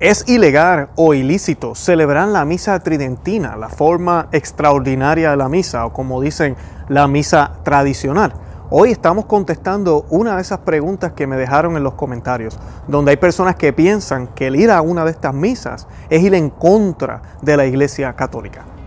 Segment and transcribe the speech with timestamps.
[0.00, 5.92] Es ilegal o ilícito celebrar la misa tridentina, la forma extraordinaria de la misa, o
[5.92, 6.54] como dicen,
[6.86, 8.32] la misa tradicional.
[8.70, 13.16] Hoy estamos contestando una de esas preguntas que me dejaron en los comentarios, donde hay
[13.16, 17.20] personas que piensan que el ir a una de estas misas es ir en contra
[17.42, 18.77] de la Iglesia Católica.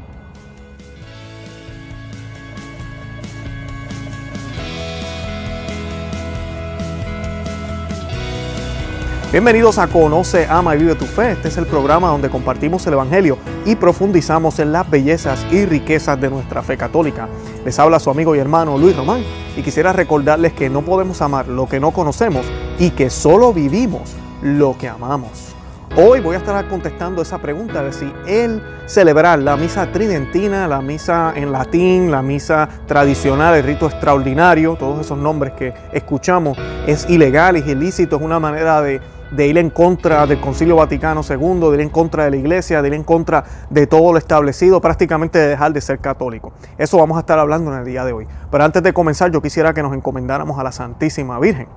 [9.32, 11.31] Bienvenidos a Conoce, Ama y Vive tu Fe.
[11.31, 16.20] Este es el programa donde compartimos el Evangelio y profundizamos en las bellezas y riquezas
[16.20, 17.30] de nuestra fe católica.
[17.63, 19.23] Les habla su amigo y hermano Luis Román
[19.55, 22.45] y quisiera recordarles que no podemos amar lo que no conocemos
[22.77, 25.55] y que solo vivimos lo que amamos.
[25.95, 30.81] Hoy voy a estar contestando esa pregunta de si el celebrar la misa tridentina, la
[30.81, 37.09] misa en latín, la misa tradicional, el rito extraordinario, todos esos nombres que escuchamos, es
[37.09, 39.00] ilegal, es ilícito, es una manera de
[39.31, 42.81] de ir en contra del Concilio Vaticano II, de ir en contra de la Iglesia,
[42.81, 46.53] de ir en contra de todo lo establecido, prácticamente de dejar de ser católico.
[46.78, 48.28] Eso vamos a estar hablando en el día de hoy.
[48.52, 51.67] Pero antes de comenzar, yo quisiera que nos encomendáramos a la Santísima Virgen.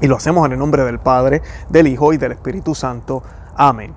[0.00, 3.22] Y lo hacemos en el nombre del Padre, del Hijo y del Espíritu Santo.
[3.56, 3.94] Amén.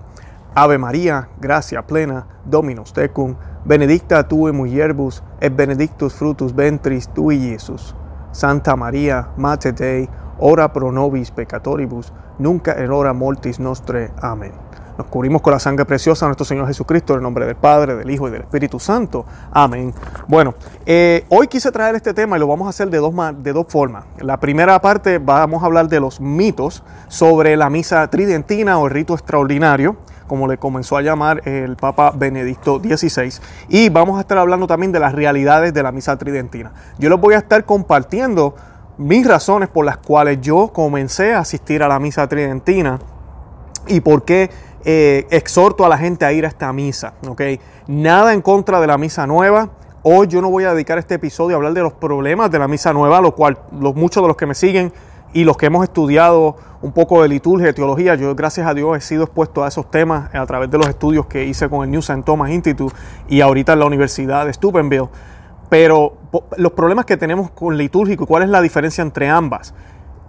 [0.53, 7.39] Ave María, gracia plena, Dominus tecum, benedicta tu in mulieribus, et benedictus frutus ventris tui,
[7.39, 7.93] Jesús.
[8.31, 14.11] Santa María, Mater Dei, ora pro nobis peccatoribus, nunca en hora mortis nostre.
[14.21, 14.51] Amén.
[14.97, 17.95] Nos cubrimos con la sangre preciosa de nuestro Señor Jesucristo, en el nombre del Padre,
[17.95, 19.25] del Hijo y del Espíritu Santo.
[19.51, 19.93] Amén.
[20.27, 20.55] Bueno,
[20.85, 23.65] eh, hoy quise traer este tema y lo vamos a hacer de dos, de dos
[23.67, 24.05] formas.
[24.19, 28.91] La primera parte vamos a hablar de los mitos sobre la misa tridentina o el
[28.93, 33.31] rito extraordinario como le comenzó a llamar el Papa Benedicto XVI.
[33.69, 36.71] Y vamos a estar hablando también de las realidades de la misa tridentina.
[36.97, 38.55] Yo les voy a estar compartiendo
[38.97, 42.99] mis razones por las cuales yo comencé a asistir a la misa tridentina
[43.87, 44.49] y por qué
[44.83, 47.13] eh, exhorto a la gente a ir a esta misa.
[47.27, 47.59] ¿okay?
[47.87, 49.69] Nada en contra de la misa nueva.
[50.03, 52.67] Hoy yo no voy a dedicar este episodio a hablar de los problemas de la
[52.67, 54.93] misa nueva, lo cual muchos de los que me siguen
[55.33, 58.95] y los que hemos estudiado un poco de liturgia, de teología, yo gracias a Dios
[58.95, 61.89] he sido expuesto a esos temas a través de los estudios que hice con el
[61.89, 62.21] New St.
[62.23, 62.95] Thomas Institute
[63.27, 65.09] y ahorita en la Universidad de Steubenville.
[65.75, 66.13] Pero
[66.55, 69.73] los problemas que tenemos con litúrgico cuál es la diferencia entre ambas.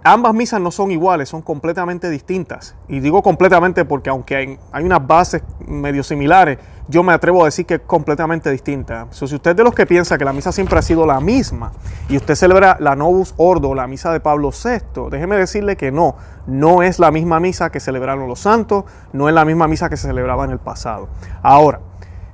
[0.03, 2.75] Ambas misas no son iguales, son completamente distintas.
[2.89, 6.57] Y digo completamente porque aunque hay, unas bases medio similares,
[6.89, 9.07] yo me atrevo a decir que es completamente distinta.
[9.09, 11.71] si usted es de los que piensa que la misa siempre ha sido la misma
[12.09, 16.17] y usted celebra la Novus Ordo, la misa de Pablo VI, déjeme decirle que no,
[16.45, 18.83] no es la misma misa que celebraron los santos,
[19.13, 21.07] no es la misma misa que se celebraba en el pasado.
[21.41, 21.79] Ahora,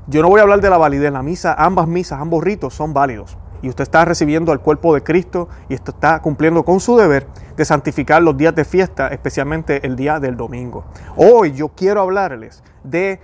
[0.07, 2.93] yo no voy a hablar de la validez, la misa, ambas misas, ambos ritos son
[2.93, 3.37] válidos.
[3.61, 7.63] Y usted está recibiendo al cuerpo de Cristo y está cumpliendo con su deber de
[7.63, 10.83] santificar los días de fiesta, especialmente el día del domingo.
[11.15, 13.21] Hoy yo quiero hablarles de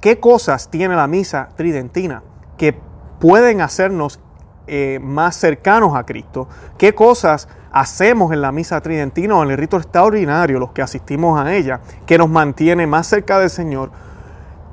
[0.00, 2.22] qué cosas tiene la misa tridentina
[2.56, 2.74] que
[3.20, 4.18] pueden hacernos
[4.66, 6.48] eh, más cercanos a Cristo,
[6.78, 11.38] qué cosas hacemos en la misa tridentina o en el rito extraordinario, los que asistimos
[11.38, 13.90] a ella, que nos mantiene más cerca del Señor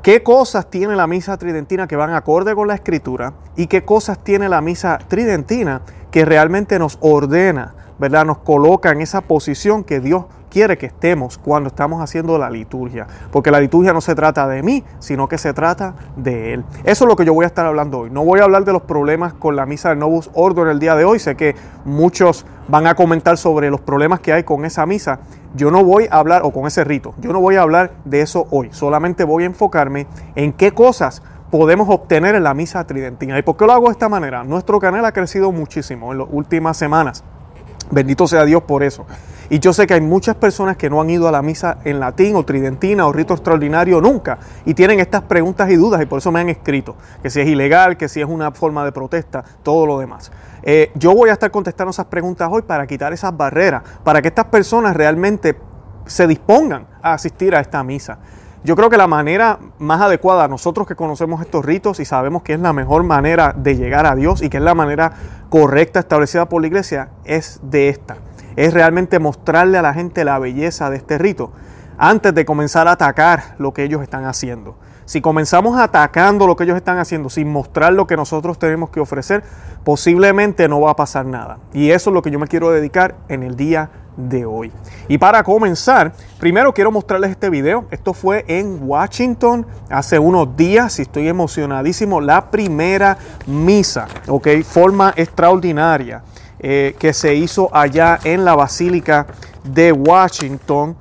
[0.01, 4.23] qué cosas tiene la misa tridentina que van acorde con la escritura y qué cosas
[4.23, 8.25] tiene la misa tridentina que realmente nos ordena, ¿verdad?
[8.25, 13.07] Nos coloca en esa posición que Dios quiere que estemos cuando estamos haciendo la liturgia.
[13.31, 16.65] Porque la liturgia no se trata de mí, sino que se trata de Él.
[16.83, 18.09] Eso es lo que yo voy a estar hablando hoy.
[18.09, 20.79] No voy a hablar de los problemas con la misa del Novus Ordo en el
[20.79, 21.19] día de hoy.
[21.19, 21.55] Sé que
[21.85, 25.19] muchos van a comentar sobre los problemas que hay con esa misa.
[25.55, 28.21] Yo no voy a hablar, o con ese rito, yo no voy a hablar de
[28.21, 28.69] eso hoy.
[28.71, 33.37] Solamente voy a enfocarme en qué cosas podemos obtener en la misa tridentina.
[33.39, 34.43] ¿Y por qué lo hago de esta manera?
[34.43, 37.23] Nuestro canal ha crecido muchísimo en las últimas semanas.
[37.91, 39.05] Bendito sea Dios por eso.
[39.51, 41.99] Y yo sé que hay muchas personas que no han ido a la misa en
[41.99, 46.19] latín o tridentina o rito extraordinario nunca y tienen estas preguntas y dudas y por
[46.19, 49.43] eso me han escrito que si es ilegal, que si es una forma de protesta,
[49.63, 50.31] todo lo demás.
[50.61, 54.27] Eh, yo voy a estar contestando esas preguntas hoy para quitar esas barreras, para que
[54.27, 55.57] estas personas realmente
[56.05, 58.19] se dispongan a asistir a esta misa.
[58.63, 62.53] Yo creo que la manera más adecuada, nosotros que conocemos estos ritos y sabemos que
[62.53, 65.13] es la mejor manera de llegar a Dios y que es la manera
[65.49, 68.17] correcta establecida por la iglesia, es de esta
[68.59, 71.51] es realmente mostrarle a la gente la belleza de este rito
[71.97, 74.75] antes de comenzar a atacar lo que ellos están haciendo.
[75.05, 78.99] Si comenzamos atacando lo que ellos están haciendo sin mostrar lo que nosotros tenemos que
[78.99, 79.43] ofrecer,
[79.85, 81.59] posiblemente no va a pasar nada.
[81.73, 84.71] Y eso es lo que yo me quiero dedicar en el día de hoy.
[85.07, 87.85] Y para comenzar, primero quiero mostrarles este video.
[87.91, 92.19] Esto fue en Washington hace unos días y estoy emocionadísimo.
[92.21, 93.17] La primera
[93.47, 96.23] misa, ok, forma extraordinaria.
[96.61, 99.27] Eh, que se hizo allá en la Basílica
[99.63, 100.97] de Washington,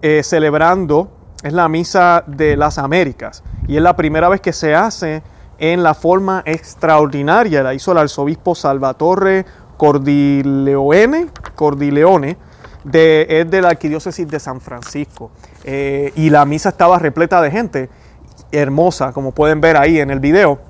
[0.00, 1.10] eh, celebrando
[1.42, 5.22] es la misa de las Américas y es la primera vez que se hace
[5.58, 7.62] en la forma extraordinaria.
[7.62, 9.44] La hizo el arzobispo Salvatore
[9.76, 12.38] Cordileone, Cordileone
[12.84, 15.30] de, es de la arquidiócesis de San Francisco.
[15.64, 17.90] Eh, y la misa estaba repleta de gente,
[18.50, 20.60] hermosa, como pueden ver ahí en el video.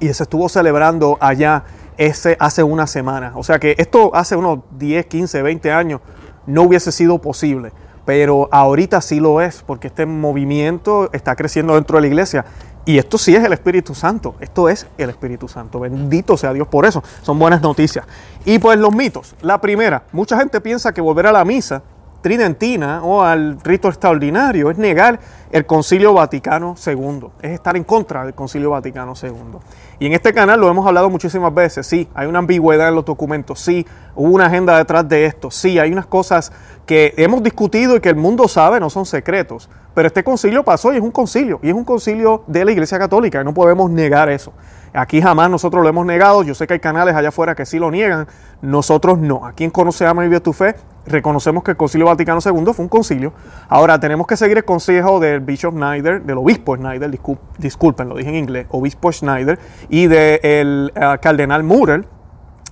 [0.00, 1.64] Y se estuvo celebrando allá
[1.96, 3.32] ese, hace una semana.
[3.34, 6.00] O sea que esto hace unos 10, 15, 20 años
[6.46, 7.72] no hubiese sido posible.
[8.04, 12.46] Pero ahorita sí lo es, porque este movimiento está creciendo dentro de la iglesia.
[12.88, 14.36] Y esto sí es el Espíritu Santo.
[14.40, 15.78] Esto es el Espíritu Santo.
[15.78, 17.04] Bendito sea Dios por eso.
[17.20, 18.06] Son buenas noticias.
[18.46, 19.34] Y pues los mitos.
[19.42, 21.82] La primera, mucha gente piensa que volver a la misa
[22.22, 25.20] tridentina o al rito extraordinario es negar
[25.50, 29.58] el Concilio Vaticano II, es estar en contra del Concilio Vaticano II.
[30.00, 33.04] Y en este canal lo hemos hablado muchísimas veces, sí, hay una ambigüedad en los
[33.04, 36.52] documentos, sí, hubo una agenda detrás de esto, sí, hay unas cosas
[36.86, 40.92] que hemos discutido y que el mundo sabe, no son secretos, pero este concilio pasó
[40.92, 43.90] y es un concilio, y es un concilio de la Iglesia Católica, y no podemos
[43.90, 44.52] negar eso.
[44.92, 46.44] Aquí jamás nosotros lo hemos negado.
[46.44, 48.28] Yo sé que hay canales allá afuera que sí lo niegan.
[48.62, 49.44] Nosotros no.
[49.44, 52.84] Aquí en Conoce, Ama y Vive tu Fe reconocemos que el Concilio Vaticano II fue
[52.84, 53.32] un concilio.
[53.68, 57.10] Ahora tenemos que seguir el consejo del Bishop Schneider, del obispo Schneider,
[57.58, 59.58] disculpen, lo dije en inglés, obispo Schneider,
[59.88, 62.06] y del eh, cardenal Murer.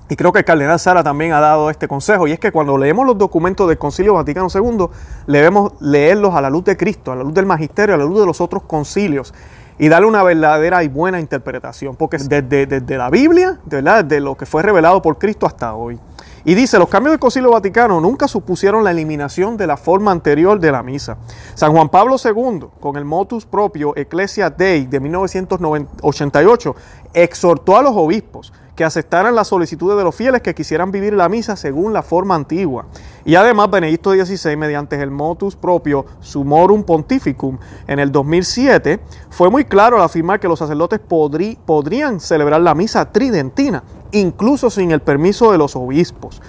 [0.08, 2.78] Y creo que el cardenal Sara también ha dado este consejo, y es que cuando
[2.78, 4.86] leemos los documentos del Concilio Vaticano II,
[5.26, 8.20] debemos leerlos a la luz de Cristo, a la luz del magisterio, a la luz
[8.20, 9.34] de los otros concilios
[9.78, 14.04] y darle una verdadera y buena interpretación, porque desde, desde la Biblia, ¿verdad?
[14.04, 15.98] desde lo que fue revelado por Cristo hasta hoy.
[16.44, 20.60] Y dice, los cambios del Concilio Vaticano nunca supusieron la eliminación de la forma anterior
[20.60, 21.18] de la misa.
[21.54, 26.76] San Juan Pablo II, con el motus propio Ecclesia Dei de 1988,
[27.12, 31.28] exhortó a los obispos que aceptaran las solicitudes de los fieles que quisieran vivir la
[31.28, 32.86] misa según la forma antigua.
[33.24, 37.58] Y además Benedicto XVI, mediante el motus propio Sumorum Pontificum
[37.88, 39.00] en el 2007,
[39.30, 43.82] fue muy claro al afirmar que los sacerdotes podrían celebrar la misa tridentina,
[44.12, 46.42] incluso sin el permiso de los obispos.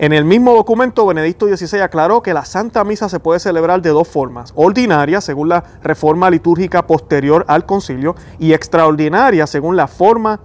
[0.00, 3.90] En el mismo documento, Benedicto XVI aclaró que la Santa Misa se puede celebrar de
[3.90, 10.38] dos formas, ordinaria, según la reforma litúrgica posterior al concilio, y extraordinaria, según la forma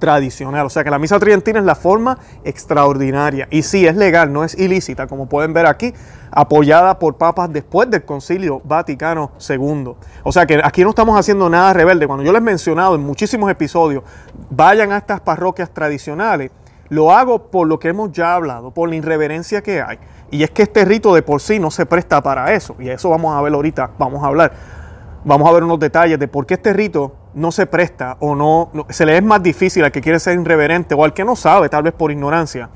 [0.00, 0.66] tradicional.
[0.66, 3.46] O sea que la misa tridentina es la forma extraordinaria.
[3.50, 5.94] Y sí, es legal, no es ilícita, como pueden ver aquí,
[6.32, 9.94] apoyada por papas después del Concilio Vaticano II.
[10.24, 12.08] O sea que aquí no estamos haciendo nada rebelde.
[12.08, 14.02] Cuando yo les he mencionado en muchísimos episodios,
[14.50, 16.50] vayan a estas parroquias tradicionales,
[16.88, 19.98] lo hago por lo que hemos ya hablado, por la irreverencia que hay.
[20.32, 22.74] Y es que este rito de por sí no se presta para eso.
[22.80, 24.79] Y eso vamos a ver ahorita, vamos a hablar.
[25.24, 28.70] Vamos a ver unos detalles de por qué este rito no se presta o no,
[28.88, 31.68] se le es más difícil al que quiere ser irreverente o al que no sabe,
[31.68, 32.70] tal vez por ignorancia,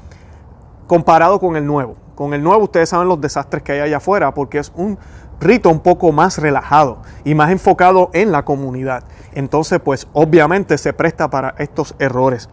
[0.87, 1.97] comparado con el nuevo.
[2.15, 4.99] Con el nuevo ustedes saben los desastres que hay allá afuera porque es un
[5.41, 9.05] rito un poco más relajado y más enfocado en la comunidad.
[9.33, 12.49] Entonces, pues obviamente se presta para estos errores.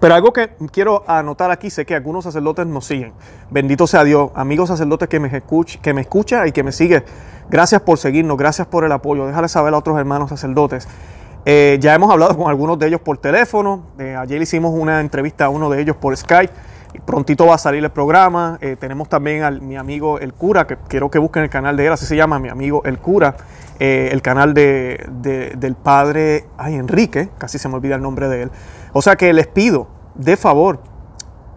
[0.00, 3.12] Pero algo que quiero anotar aquí, sé que algunos sacerdotes nos siguen.
[3.50, 7.04] Bendito sea Dios, amigos sacerdotes que me, escuch, que me escucha y que me sigue.
[7.52, 9.26] Gracias por seguirnos, gracias por el apoyo.
[9.26, 10.88] Déjale saber a otros hermanos sacerdotes.
[11.44, 13.88] Eh, ya hemos hablado con algunos de ellos por teléfono.
[13.98, 16.50] Eh, ayer hicimos una entrevista a uno de ellos por Skype.
[17.04, 18.56] Prontito va a salir el programa.
[18.62, 21.88] Eh, tenemos también a mi amigo El Cura, que quiero que busquen el canal de
[21.88, 23.36] él, así se llama, mi amigo El Cura.
[23.78, 28.50] el canal de, del padre, ay, Enrique, casi se me olvida el nombre de él.
[28.94, 30.80] O sea que les pido, de favor,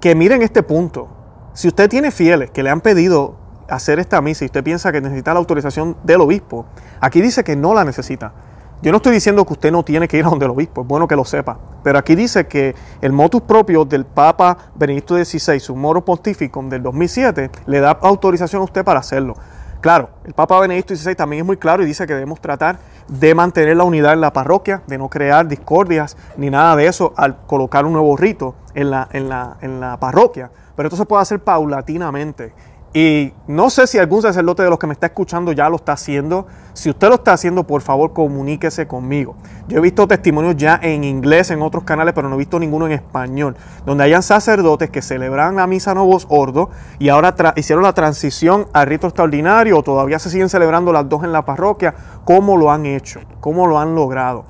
[0.02, 1.08] que miren este punto.
[1.54, 5.02] Si usted tiene fieles que le han pedido hacer esta misa y usted piensa que
[5.02, 6.66] necesita la autorización del obispo,
[7.00, 8.34] aquí dice que no la necesita.
[8.82, 10.88] Yo no estoy diciendo que usted no tiene que ir a donde el obispo, es
[10.88, 15.60] bueno que lo sepa, pero aquí dice que el motus propio del Papa Benedicto XVI,
[15.60, 19.36] su moro pontificum del 2007, le da autorización a usted para hacerlo.
[19.82, 23.36] Claro, el Papa Benedicto XVI también es muy claro y dice que debemos tratar de
[23.36, 27.38] mantener la unidad en la parroquia, de no crear discordias ni nada de eso al
[27.46, 30.50] colocar un nuevo rito en la, en la, en la parroquia.
[30.76, 32.54] Pero esto se puede hacer paulatinamente
[32.98, 35.92] y no sé si algún sacerdote de los que me está escuchando ya lo está
[35.92, 36.48] haciendo.
[36.72, 39.36] Si usted lo está haciendo, por favor, comuníquese conmigo.
[39.68, 42.86] Yo he visto testimonios ya en inglés en otros canales, pero no he visto ninguno
[42.86, 47.92] en español, donde hayan sacerdotes que celebran la misa Novos Ordo y ahora hicieron la
[47.92, 51.96] transición al rito extraordinario o todavía se siguen celebrando las dos en la parroquia.
[52.24, 53.20] ¿Cómo lo han hecho?
[53.42, 54.46] ¿Cómo lo han logrado?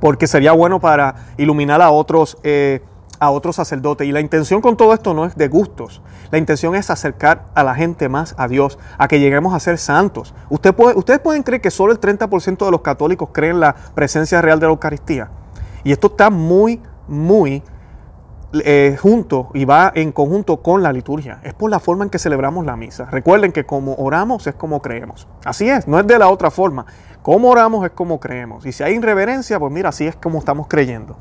[0.00, 2.38] Porque sería bueno para iluminar a otros.
[2.44, 2.80] Eh,
[3.18, 4.04] a otro sacerdote.
[4.04, 6.02] Y la intención con todo esto no es de gustos.
[6.30, 9.78] La intención es acercar a la gente más a Dios, a que lleguemos a ser
[9.78, 10.34] santos.
[10.50, 14.42] Usted puede, ustedes pueden creer que solo el 30% de los católicos creen la presencia
[14.42, 15.30] real de la Eucaristía.
[15.84, 17.62] Y esto está muy, muy
[18.64, 21.40] eh, junto y va en conjunto con la liturgia.
[21.42, 23.06] Es por la forma en que celebramos la misa.
[23.06, 25.26] Recuerden que como oramos es como creemos.
[25.44, 26.86] Así es, no es de la otra forma.
[27.22, 28.64] Como oramos es como creemos.
[28.64, 31.16] Y si hay irreverencia, pues mira, así es como estamos creyendo.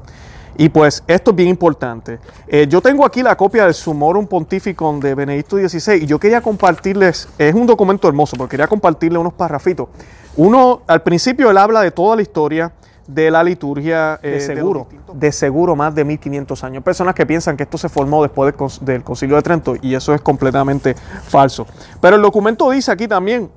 [0.58, 2.20] Y pues esto es bien importante.
[2.48, 6.42] Eh, yo tengo aquí la copia del Sumorum Pontificum de Benedicto XVI y yo quería
[6.42, 9.90] compartirles, es un documento hermoso, porque quería compartirles unos parrafitos.
[10.38, 12.72] Uno, al principio él habla de toda la historia
[13.08, 16.84] de la liturgia eh, de seguro, de, seguro más de 1500 años.
[16.84, 20.22] Personas que piensan que esto se formó después del, Concilio de Trento y eso es
[20.22, 21.68] completamente falso.
[22.02, 23.52] Pero el documento dice aquí también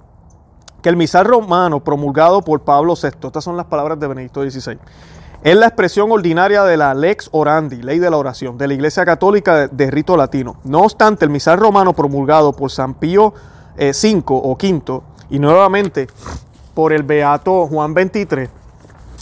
[0.83, 4.79] que el misal romano promulgado por Pablo VI, estas son las palabras de Benedicto XVI,
[5.43, 9.05] es la expresión ordinaria de la lex orandi, ley de la oración, de la Iglesia
[9.05, 10.57] Católica de, rito latino.
[10.65, 13.33] No obstante, el misal romano promulgado por San Pío
[13.77, 16.09] V eh, o V y nuevamente
[16.75, 18.58] por el Beato Juan XXIII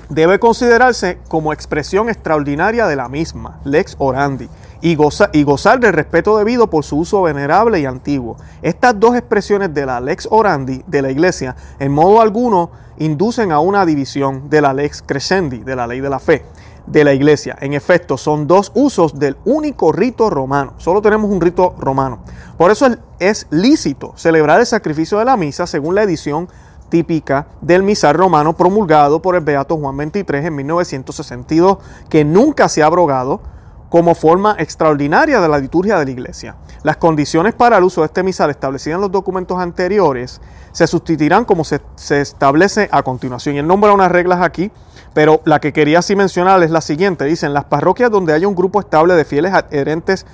[0.08, 4.48] debe considerarse como expresión extraordinaria de la misma, lex orandi,
[4.80, 4.96] y,
[5.32, 8.36] y, gozar del respeto debido por su uso venerable y antiguo.
[8.62, 13.60] Estas dos expresiones de la lex orandi de la Iglesia en modo alguno inducen a
[13.60, 16.44] una división de la lex crescendi, de la ley de la fe
[16.86, 17.56] de la iglesia.
[17.60, 20.74] En efecto, son dos usos del único rito romano.
[20.78, 22.20] Solo tenemos un rito romano.
[22.56, 22.86] Por eso
[23.18, 26.48] es lícito celebrar el sacrificio de la misa según la edición
[26.88, 31.78] típica del misal romano promulgado por el Beato Juan XXIII en 1962,
[32.08, 33.40] que nunca se ha abrogado
[33.88, 36.56] como forma extraordinaria de la liturgia de la iglesia.
[36.82, 40.40] Las condiciones para el uso de este misal establecidas en los documentos anteriores
[40.72, 43.54] se sustituirán como se, establece a continuación.
[43.54, 44.70] Y él nombra unas reglas aquí,
[45.14, 47.24] pero la que quería así mencionar es la siguiente.
[47.24, 50.26] Dicen, las parroquias donde haya un grupo estable de fieles adherentes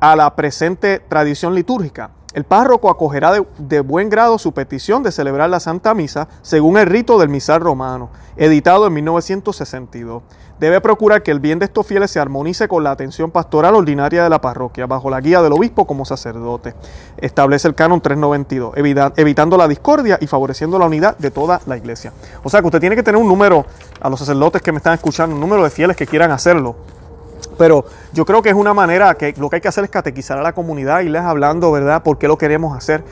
[0.00, 5.50] a la presente tradición litúrgica el párroco acogerá de, buen grado su petición de celebrar
[5.50, 10.22] la Santa Misa según el rito del misal romano, editado en 1962.
[10.58, 14.22] Debe procurar que el bien de estos fieles se armonice con la atención pastoral ordinaria
[14.22, 16.74] de la parroquia, bajo la guía del obispo como sacerdote.
[17.16, 18.74] Establece el canon 392,
[19.16, 22.12] evitando la discordia y favoreciendo la unidad de toda la iglesia.
[22.44, 23.66] O sea que usted tiene que tener un número,
[24.00, 26.76] a los sacerdotes que me están escuchando, un número de fieles que quieran hacerlo
[27.56, 30.38] pero yo creo que es una manera que lo que hay que hacer es catequizar
[30.38, 33.04] a la comunidad, y irles hablando, ¿verdad?, por qué lo queremos hacer.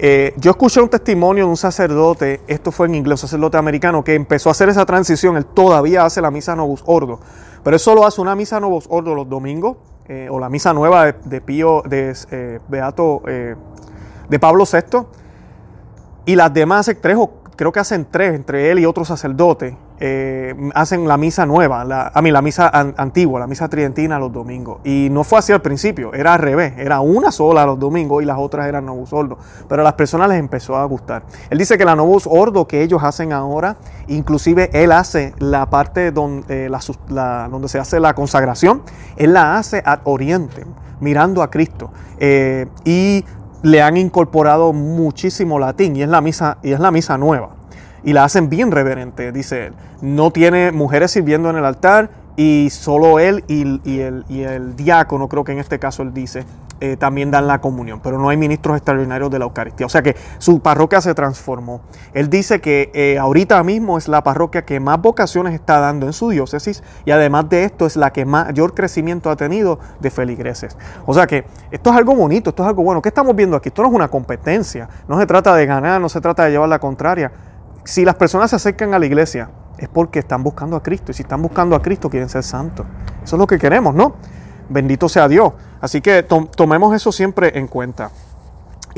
[0.00, 4.04] Eh, yo escuché un testimonio de un sacerdote, esto fue en inglés, un sacerdote americano,
[4.04, 7.18] que empezó a hacer esa transición, él todavía hace la misa Novus Ordo,
[7.64, 9.76] pero él solo hace una misa Novus Ordo los domingos,
[10.06, 15.00] eh, o la misa nueva de, Pío, de eh, Beato, de Pablo VI,
[16.26, 20.54] y las demás tres o creo que hacen tres entre él y otro sacerdote, eh,
[20.76, 24.78] hacen la misa nueva, la, a mí la misa antigua, la misa tridentina los domingos.
[24.84, 28.26] Y no fue así al principio, era al revés, era una sola los domingos y
[28.26, 29.38] las otras eran Novus Ordo.
[29.68, 31.24] Pero a las personas les empezó a gustar.
[31.50, 36.12] Él dice que la Novus Ordo que ellos hacen ahora, inclusive él hace la parte
[36.12, 36.70] donde, eh,
[37.50, 38.82] donde se hace la consagración,
[39.16, 40.64] él la hace ad oriente,
[41.00, 41.90] mirando a Cristo.
[42.20, 43.24] Eh, y
[43.62, 47.50] le han incorporado muchísimo latín y es la misa, y es la misa nueva.
[48.04, 49.72] Y la hacen bien reverente, dice él.
[50.00, 55.50] No tiene mujeres sirviendo en el altar y solo él y, el, diácono, creo que
[55.50, 56.44] en este caso él dice,
[56.78, 59.86] eh, también dan la comunión, pero no hay ministros extraordinarios de la Eucaristía.
[59.86, 61.80] O sea que su parroquia se transformó.
[62.14, 66.12] Él dice que eh, ahorita mismo es la parroquia que más vocaciones está dando en
[66.12, 70.76] su diócesis y además de esto es la que mayor crecimiento ha tenido de feligreses.
[71.06, 73.02] O sea que esto es algo bonito, esto es algo bueno.
[73.02, 73.70] ¿Qué estamos viendo aquí?
[73.70, 76.68] Esto no es una competencia, no se trata de ganar, no se trata de llevar
[76.68, 77.32] la contraria.
[77.82, 81.14] Si las personas se acercan a la iglesia es porque están buscando a Cristo y
[81.14, 82.86] si están buscando a Cristo quieren ser santos.
[83.22, 84.14] Eso es lo que queremos, ¿no?
[84.68, 85.52] Bendito sea Dios.
[85.80, 88.10] Así que tomemos eso siempre en cuenta.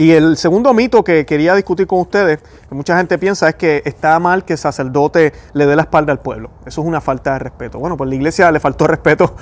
[0.00, 3.82] Y el segundo mito que quería discutir con ustedes, que mucha gente piensa, es que
[3.84, 6.48] está mal que el sacerdote le dé la espalda al pueblo.
[6.64, 7.78] Eso es una falta de respeto.
[7.78, 9.36] Bueno, pues la iglesia le faltó respeto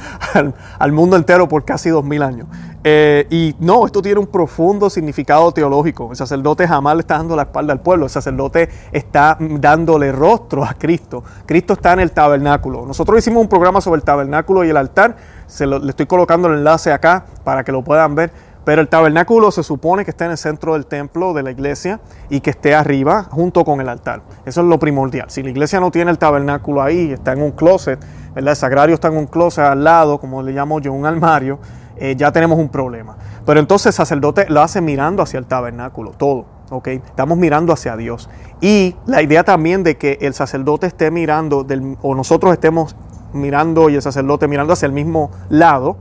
[0.81, 2.49] al, mundo entero por casi dos mil años.
[2.83, 6.09] Eh, y no, esto tiene un profundo significado teológico.
[6.11, 8.07] El sacerdote jamás le está dando la espalda al pueblo.
[8.07, 11.23] El sacerdote está dándole rostro a Cristo.
[11.47, 12.85] Cristo está en el tabernáculo.
[12.85, 15.15] Nosotros hicimos un programa sobre el tabernáculo y el altar.
[15.47, 19.51] Se le estoy colocando el enlace acá para que lo puedan ver pero el tabernáculo
[19.51, 22.75] se supone que esté en el centro del templo de la iglesia y que esté
[22.75, 24.21] arriba junto con el altar.
[24.45, 25.31] Eso es lo primordial.
[25.31, 27.99] Si la iglesia no tiene el tabernáculo ahí, está en un closet,
[28.35, 31.59] el sagrario está en un closet al lado, como le llamo yo, un armario,
[31.97, 33.17] eh, ya tenemos un problema.
[33.47, 36.45] Pero entonces el sacerdote lo hace mirando hacia el tabernáculo, todo.
[36.69, 36.89] ¿ok?
[36.89, 38.29] Estamos mirando hacia Dios.
[38.61, 41.67] Y la idea también de que el sacerdote esté mirando,
[42.03, 42.97] o nosotros estemos
[43.33, 45.97] mirando y el sacerdote mirando hacia el mismo lado,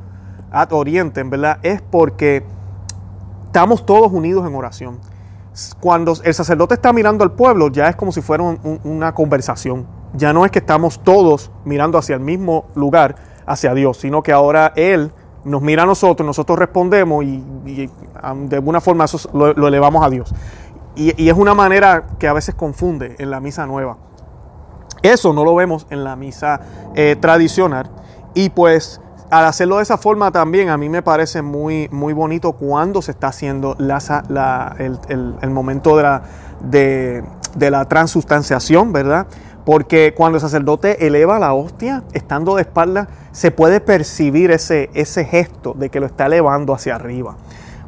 [0.52, 2.57] ad oriente, en verdad, es porque
[3.58, 5.00] estamos todos unidos en oración.
[5.80, 9.88] Cuando el sacerdote está mirando al pueblo, ya es como si fuera una conversación.
[10.14, 13.16] Ya no es que estamos todos mirando hacia el mismo lugar,
[13.48, 15.12] hacia Dios, sino que ahora Él
[15.44, 20.36] nos mira a nosotros, nosotros respondemos y, de alguna forma eso lo, elevamos a Dios.
[20.96, 23.98] Y, es una manera que a veces confunde en la misa nueva.
[25.02, 26.62] Eso no lo vemos en la misa
[26.94, 27.90] eh, tradicional.
[28.36, 32.54] Y pues al hacerlo de esa forma también a mí me parece muy, muy bonito
[32.54, 36.24] cuando se está haciendo la, el, momento de la,
[36.62, 37.24] de,
[37.56, 39.28] de transustanciación, ¿verdad?
[39.66, 45.26] Porque cuando el sacerdote eleva la hostia, estando de espalda, se puede percibir ese, ese
[45.26, 47.36] gesto de que lo está elevando hacia arriba.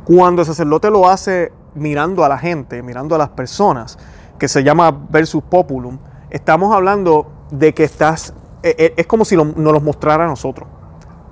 [0.03, 3.98] Cuando el sacerdote lo hace mirando a la gente, mirando a las personas,
[4.38, 9.38] que se llama versus populum, estamos hablando de que estás, e, e, es como si
[9.38, 10.67] nos los mostrara a nosotros.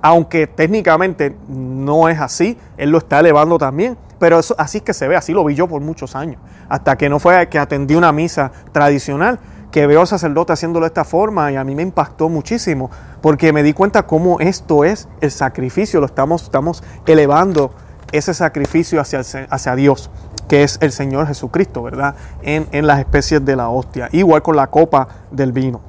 [0.00, 4.94] Aunque técnicamente no es así, él lo está elevando también, pero eso, así es que
[4.94, 7.94] se ve, así lo vi yo por muchos años, hasta que no fue que atendí
[7.94, 9.38] una misa tradicional
[9.70, 12.90] que veo al sacerdote haciéndolo de esta forma y a mí me impactó muchísimo
[13.20, 17.72] porque me di cuenta cómo esto es el sacrificio, lo estamos, estamos elevando
[18.12, 20.10] ese sacrificio hacia, hacia Dios,
[20.48, 22.14] que es el Señor Jesucristo, ¿verdad?
[22.42, 25.82] En, en, las especies de la hostia, igual con la copa del vino.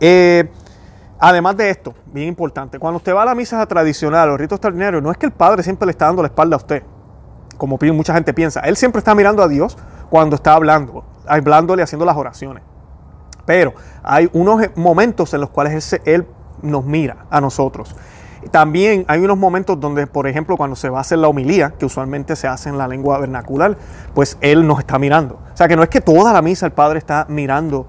[0.00, 0.50] Eh,
[1.18, 5.02] además de esto, bien importante, cuando usted va a la misa tradicional, los ritos extraordinarios,
[5.02, 6.82] no es que el Padre siempre le está dando la espalda a usted,
[7.56, 9.76] como mucha gente piensa, Él siempre está mirando a Dios
[10.10, 12.62] cuando está hablando, hablándole, haciendo las oraciones.
[13.44, 16.26] Pero hay unos momentos en los cuales Él
[16.62, 17.94] nos mira a nosotros.
[18.50, 21.86] También hay unos momentos donde, por ejemplo, cuando se va a hacer la homilía, que
[21.86, 23.76] usualmente se hace en la lengua vernacular,
[24.14, 25.40] pues Él nos está mirando.
[25.52, 27.86] O sea, que no es que toda la misa el Padre está mirando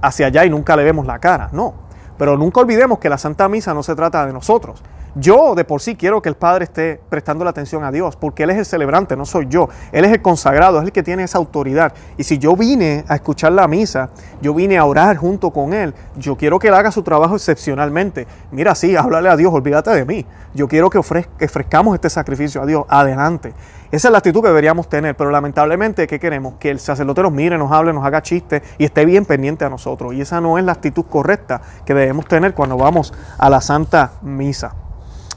[0.00, 1.83] hacia allá y nunca le vemos la cara, no.
[2.18, 4.82] Pero nunca olvidemos que la Santa Misa no se trata de nosotros.
[5.16, 8.42] Yo de por sí quiero que el Padre esté prestando la atención a Dios, porque
[8.42, 9.68] Él es el celebrante, no soy yo.
[9.92, 11.94] Él es el consagrado, es el que tiene esa autoridad.
[12.18, 14.10] Y si yo vine a escuchar la misa,
[14.42, 18.26] yo vine a orar junto con Él, yo quiero que Él haga su trabajo excepcionalmente.
[18.50, 20.26] Mira, sí, háblale a Dios, olvídate de mí.
[20.52, 22.84] Yo quiero que, ofrezcamos este sacrificio a Dios.
[22.88, 23.54] Adelante.
[23.92, 26.54] Esa es la actitud que deberíamos tener, pero lamentablemente, ¿qué queremos?
[26.58, 29.70] Que el sacerdote nos mire, nos hable, nos haga chistes y esté bien pendiente a
[29.70, 30.12] nosotros.
[30.14, 34.14] Y esa no es la actitud correcta que debemos tener cuando vamos a la Santa
[34.22, 34.83] Misa.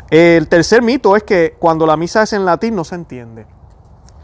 [0.09, 3.45] El tercer mito es que cuando la misa es en latín no se entiende.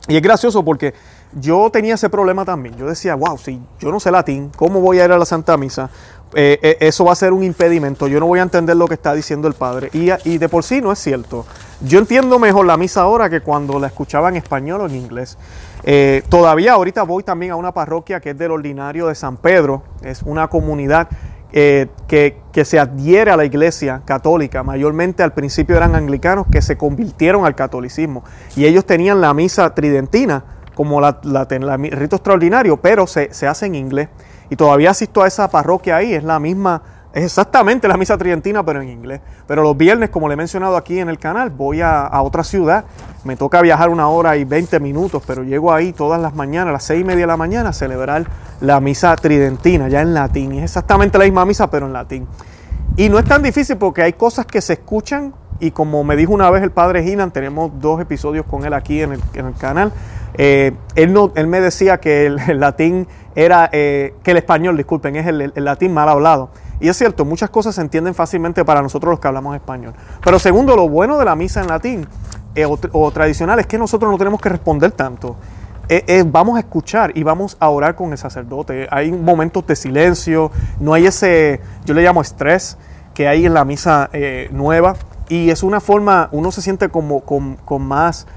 [0.08, 0.94] Y es gracioso porque
[1.34, 2.76] yo tenía ese problema también.
[2.76, 5.58] Yo decía, wow, si yo no sé latín, ¿cómo voy a ir a la Santa
[5.58, 5.90] Misa?
[6.36, 8.08] Eh, eh, eso va a ser un impedimento.
[8.08, 9.90] Yo no voy a entender lo que está diciendo el Padre.
[9.94, 11.46] Y, de por sí no es cierto.
[11.82, 15.38] Yo entiendo mejor la misa ahora que cuando la escuchaba en español o en inglés.
[15.84, 19.84] Eh, todavía ahorita voy también a una parroquia que es del Ordinario de San Pedro.
[20.02, 21.08] Es una comunidad
[21.56, 26.78] eh, que, se adhiere a la iglesia católica, mayormente al principio eran anglicanos que se
[26.78, 28.24] convirtieron al catolicismo
[28.56, 33.68] y ellos tenían la misa tridentina como la, el rito extraordinario, pero se, se hace
[33.68, 34.10] en inglés.
[34.50, 36.82] Y todavía asisto a esa parroquia ahí, es la misma
[37.14, 39.22] es exactamente la misa tridentina, pero en inglés.
[39.46, 42.86] Pero los viernes, como le he mencionado aquí en el canal, voy a, otra ciudad.
[43.24, 46.72] Me toca viajar una hora y 20 minutos, pero llego ahí todas las mañanas, a
[46.74, 48.26] las seis y media de la mañana, a celebrar
[48.62, 50.54] la misa tridentina, ya en latín.
[50.54, 52.28] Es exactamente la misma misa, pero en latín.
[52.98, 56.34] Y no es tan difícil porque hay cosas que se escuchan y como me dijo
[56.34, 59.94] una vez el padre Ginan, tenemos dos episodios con él aquí en el, canal,
[60.34, 65.54] eh, él, me decía que el, latín era, eh, que el español, disculpen, es el,
[65.56, 66.50] el latín mal hablado.
[66.84, 69.94] Y es cierto, muchas cosas se entienden fácilmente para nosotros los que hablamos español.
[70.22, 72.06] Pero segundo, lo bueno de la misa en latín
[72.56, 75.38] eh, o, tradicional es que nosotros no tenemos que responder tanto.
[75.88, 78.90] Eh, eh, vamos a escuchar y vamos a orar con el sacerdote.
[78.92, 82.78] Hay momentos de silencio, no hay ese, yo le llamo estrés
[83.14, 84.10] que hay en la misa
[84.52, 84.98] nueva.
[85.30, 88.28] Y es una forma, uno se siente como con, más,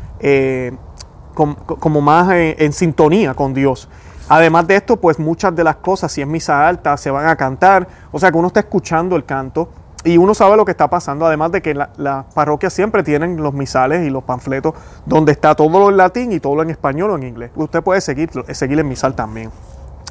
[1.34, 3.88] como más en sintonía con Dios.
[4.28, 7.36] Además de esto, pues muchas de las cosas, si es misa alta, se van a
[7.36, 7.86] cantar.
[8.10, 9.68] O sea que uno está escuchando el canto
[10.04, 11.26] y uno sabe lo que está pasando.
[11.26, 15.54] Además de que las la parroquias siempre tienen los misales y los panfletos donde está
[15.54, 17.50] todo lo en latín y todo lo en español o en inglés.
[17.54, 19.50] Usted puede seguir, seguir el misal también.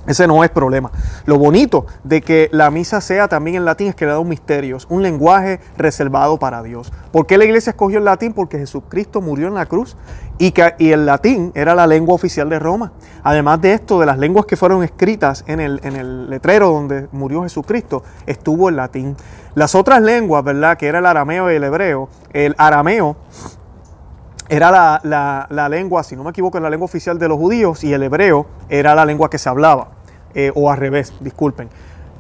[0.08, 0.92] Ese no es problema.
[1.26, 4.30] Lo bonito de que la misa sea también en latín es que le da un
[4.30, 6.92] misterio, un lenguaje reservado para Dios.
[7.12, 8.34] ¿Por qué la iglesia escogió el latín?
[8.34, 9.96] Porque Jesucristo murió en la cruz
[10.38, 10.54] y,
[10.92, 12.92] el latín era la lengua oficial de Roma.
[13.24, 17.08] Además de esto, de las lenguas que fueron escritas en el, en el letrero donde
[17.12, 19.16] murió Jesucristo, estuvo el latín.
[19.56, 20.78] Las otras lenguas, ¿verdad?
[20.78, 22.10] Que era el arameo y el hebreo.
[22.34, 23.16] El arameo
[24.48, 24.72] era
[25.04, 28.04] la, la, lengua, si no me equivoco, la lengua oficial de los judíos y el
[28.04, 29.90] hebreo era la lengua que se hablaba,
[30.34, 31.70] eh, o al revés, disculpen.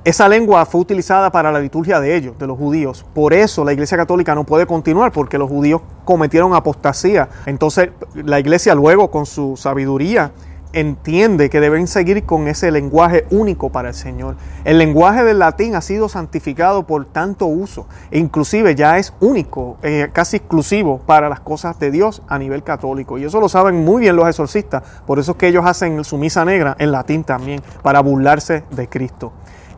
[0.03, 3.03] Esa lengua fue utilizada para la liturgia de ellos, de los judíos.
[3.15, 7.27] Por eso la Iglesia Católica no puede continuar, porque los judíos cometieron apostasía.
[7.47, 10.31] Entonces la Iglesia luego, con su sabiduría,
[10.75, 14.35] entiende que deben seguir con ese lenguaje único para el Señor.
[14.65, 19.77] El lenguaje del latín ha sido santificado por tanto uso e inclusive ya es único,
[19.83, 23.17] eh, casi exclusivo para las cosas de Dios a nivel católico.
[23.17, 26.17] Y eso lo saben muy bien los exorcistas, por eso es que ellos hacen su
[26.17, 29.31] misa negra en latín también, para burlarse de Cristo.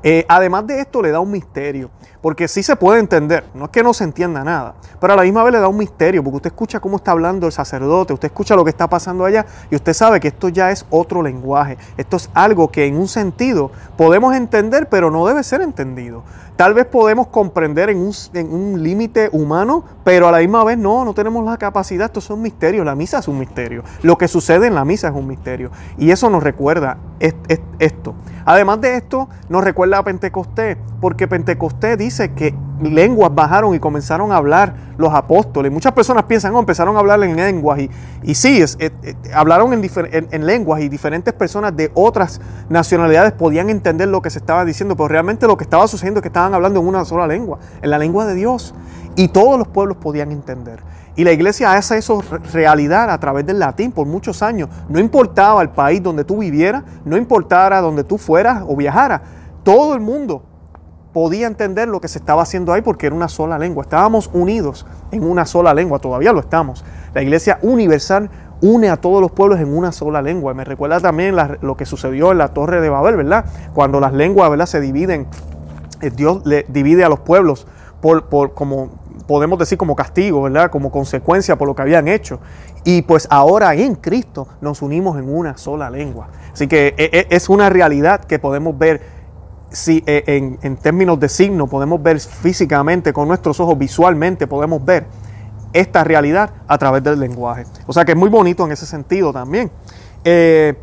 [0.04, 1.90] Eh, además de esto le da un misterio,
[2.22, 5.24] porque sí se puede entender, no es que no se entienda nada, pero a la
[5.24, 8.28] misma vez le da un misterio, porque usted escucha cómo está hablando el sacerdote, usted
[8.28, 11.78] escucha lo que está pasando allá y usted sabe que esto ya es otro lenguaje,
[11.98, 16.24] esto es algo que en un sentido podemos entender, pero no debe ser entendido.
[16.58, 21.14] Tal vez podemos comprender en un, límite humano, pero a la misma vez no, no
[21.14, 22.08] tenemos la capacidad.
[22.08, 22.84] Esto es un misterio.
[22.84, 23.84] La misa es un misterio.
[24.02, 25.70] Lo que sucede en la misa es un misterio.
[26.00, 28.16] Y eso nos recuerda esto.
[28.44, 34.32] Además de esto, nos recuerda a Pentecostés, porque Pentecostés dice que lenguas bajaron y comenzaron
[34.32, 35.72] a hablar los apóstoles.
[35.72, 37.80] Muchas personas piensan, oh, empezaron a hablar en lenguas.
[37.80, 37.90] Y,
[38.24, 38.78] y sí, es,
[39.34, 39.90] hablaron en,
[40.32, 44.96] en, lenguas y diferentes personas de otras nacionalidades podían entender lo que se estaba diciendo,
[44.96, 47.90] pero realmente lo que estaba sucediendo es que estaban hablando en una sola lengua, en
[47.90, 48.74] la lengua de Dios.
[49.16, 50.80] Y todos los pueblos podían entender.
[51.16, 52.22] Y la iglesia hace eso
[52.54, 54.70] realidad a través del latín por muchos años.
[54.88, 59.22] No importaba el país donde tú vivieras, no importara donde tú fueras o viajaras,
[59.64, 60.44] todo el mundo
[61.18, 63.82] podía entender lo que se estaba haciendo ahí porque era una sola lengua.
[63.82, 66.86] Estábamos unidos en una sola lengua, todavía lo estamos.
[67.16, 68.30] La iglesia universal
[68.62, 70.54] une a todos los pueblos en una sola lengua.
[70.54, 73.46] Me recuerda también lo que sucedió en la Torre de Babel, ¿verdad?
[73.74, 74.68] Cuando las lenguas, ¿verdad?
[74.68, 75.26] Se dividen,
[76.02, 77.66] eh, Dios le divide a los pueblos
[78.00, 78.92] por, por como
[79.26, 80.70] podemos decir como castigo, ¿verdad?
[80.70, 82.40] Como consecuencia por lo que habían hecho.
[82.84, 86.28] Y pues ahora en Cristo nos unimos en una sola lengua.
[86.54, 89.17] Así que e, e, es una realidad que podemos ver
[89.70, 95.06] si eh, en, términos de signo podemos ver físicamente, con nuestros ojos visualmente, podemos ver
[95.74, 97.66] esta realidad a través del lenguaje.
[97.86, 99.70] O sea que es muy bonito en ese sentido también.
[100.24, 100.76] Eh,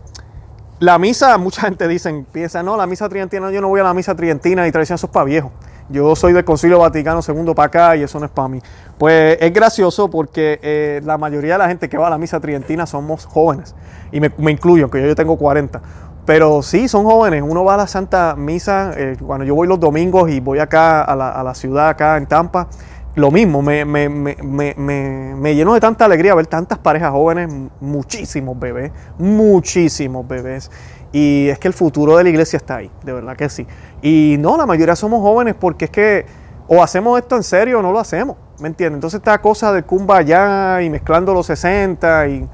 [0.81, 3.95] la misa, mucha gente dice, piensa, no, la misa tridentina, yo no voy a la
[3.95, 5.53] misa tridentina y tradición, eso es para viejos.
[5.91, 8.59] Yo soy del Concilio Vaticano II para acá y eso no es para mí.
[8.97, 12.41] Pues es gracioso porque eh, la mayoría de la gente que va a la misa
[12.41, 13.75] tridentina somos jóvenes.
[14.11, 15.83] Y me, me incluyo, aunque yo tengo 40.
[16.27, 17.43] Pero sí, son jóvenes.
[17.47, 21.03] Uno va a la Santa Misa, eh, cuando yo voy los domingos y voy acá
[21.03, 22.69] a la, a la ciudad, acá en Tampa,
[23.17, 27.49] lo mismo, me, me, me, me, lleno de tanta alegría ver tantas parejas jóvenes,
[27.81, 30.71] muchísimos bebés, muchísimos bebés.
[31.13, 33.69] Y es que el futuro de la iglesia está ahí, de verdad que sí.
[34.03, 36.27] Y no, la mayoría somos jóvenes porque es que
[36.67, 38.97] o hacemos esto en serio o no lo hacemos, ¿me entiendes?
[38.97, 42.49] Entonces esta cosa de cumba allá y mezclando los 60 y...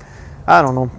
[0.44, 0.90] Ah, no, no,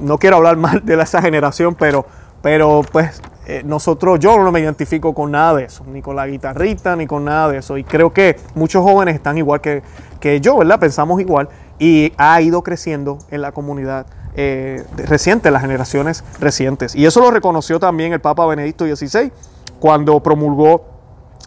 [0.00, 2.06] no quiero hablar mal de esa generación, pero
[2.42, 6.26] pero pues eh, nosotros, yo no me identifico con nada de eso, ni con la
[6.26, 7.76] guitarrita, ni con nada de eso.
[7.76, 9.82] Y creo que muchos jóvenes están igual que,
[10.20, 10.78] que yo, ¿verdad?
[10.78, 11.48] Pensamos igual
[11.78, 16.94] y ha ido creciendo en la comunidad eh, reciente, las generaciones recientes.
[16.94, 19.32] Y eso lo reconoció también el Papa Benedicto XVI
[19.80, 20.84] cuando promulgó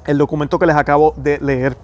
[0.06, 1.78] el documento que les acabo de leer.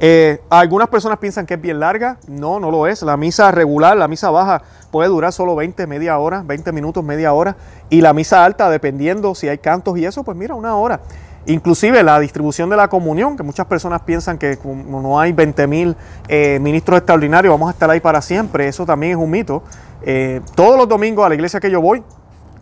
[0.00, 3.02] Eh, algunas personas piensan que es bien larga, no, no lo es.
[3.02, 7.32] La misa regular, la misa baja puede durar solo 20, media hora, 20 minutos, media
[7.32, 7.56] hora.
[7.90, 11.00] Y la misa alta, dependiendo si hay cantos y eso, pues mira, una hora.
[11.46, 15.66] Inclusive la distribución de la comunión, que muchas personas piensan que como no hay 20
[15.66, 15.96] mil
[16.28, 18.68] eh, ministros extraordinarios, vamos a estar ahí para siempre.
[18.68, 19.62] Eso también es un mito.
[20.02, 22.02] Eh, todos los domingos a la iglesia que yo voy,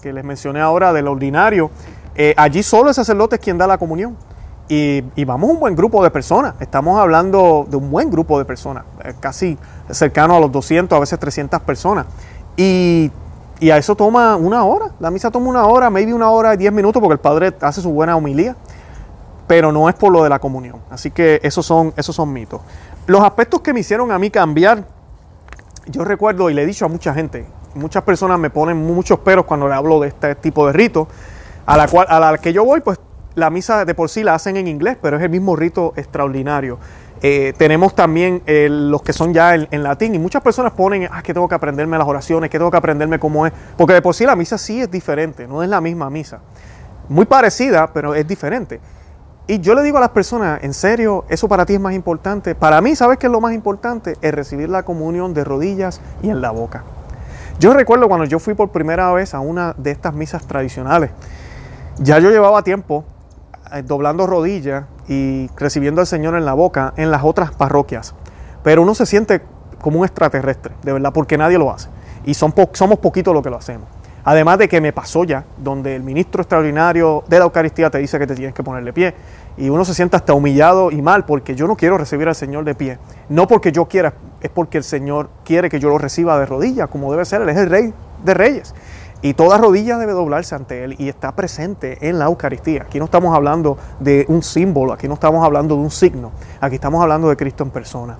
[0.03, 1.71] que les mencioné ahora del ordinario,
[2.37, 4.15] allí solo el sacerdote es quien da la comunión.
[4.73, 6.55] Y, vamos un buen grupo de personas.
[6.61, 9.59] Estamos hablando de un buen grupo de personas, eh, casi
[9.91, 12.07] cercano a los 200, a veces 300 personas.
[12.57, 13.11] Y,
[13.63, 14.93] a eso toma una hora.
[15.01, 17.81] La misa toma una hora, maybe una hora y 10 minutos, porque el padre hace
[17.83, 18.55] su buena homilía.
[19.49, 20.77] Pero no es por lo de la comunión.
[20.89, 22.61] Así que esos son, esos son mitos.
[23.09, 24.85] Los aspectos que me hicieron a mí cambiar,
[25.87, 29.47] yo recuerdo y le he dicho a mucha gente, muchas personas me ponen muchos peros
[29.47, 31.09] cuando le hablo de este tipo de rito,
[31.67, 33.01] a la cual a la que yo voy, pues
[33.35, 36.79] la misa de por sí la hacen en inglés, pero es el mismo rito extraordinario.
[37.23, 41.23] Eh, tenemos también eh, los que son ya en, latín y muchas personas ponen, ah,
[41.23, 44.15] que tengo que aprenderme las oraciones, que tengo que aprenderme cómo es, porque de por
[44.15, 46.41] sí la misa sí es diferente, no es la misma misa.
[47.09, 48.81] Muy parecida, pero es diferente.
[49.47, 52.55] Y yo le digo a las personas, en serio, eso para ti es más importante.
[52.55, 54.17] Para mí, ¿sabes qué es lo más importante?
[54.23, 56.85] Es recibir la comunión de rodillas y en la boca.
[57.59, 61.11] Yo recuerdo cuando yo fui por primera vez a una de estas misas tradicionales.
[61.99, 63.05] Ya yo llevaba tiempo
[63.85, 68.15] doblando rodillas y recibiendo al Señor en la boca en las otras parroquias.
[68.63, 69.43] Pero uno se siente
[69.81, 71.89] como un extraterrestre, de verdad, porque nadie lo hace.
[72.25, 73.89] Y somos poquitos los que lo hacemos.
[74.23, 78.19] Además de que me pasó ya, donde el ministro extraordinario de la Eucaristía te dice
[78.19, 79.15] que te tienes que ponerle pie.
[79.57, 82.65] Y uno se siente hasta humillado y mal porque yo no quiero recibir al Señor
[82.65, 82.99] de pie.
[83.29, 86.89] No porque yo quiera, es porque el Señor quiere que yo lo reciba de rodillas,
[86.89, 87.41] como debe ser.
[87.43, 88.75] Él es el rey de reyes.
[89.23, 92.85] Y toda rodilla debe doblarse ante Él y está presente en la Eucaristía.
[92.85, 96.77] Aquí no estamos hablando de un símbolo, aquí no estamos hablando de un signo, aquí
[96.77, 98.17] estamos hablando de Cristo en persona.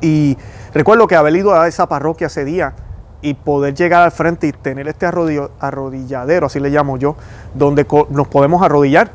[0.00, 0.38] Y
[0.72, 2.74] recuerdo que haber ido a esa parroquia ese día
[3.22, 7.16] y poder llegar al frente y tener este arrodilladero, así le llamo yo,
[7.54, 9.10] donde nos podemos arrodillar.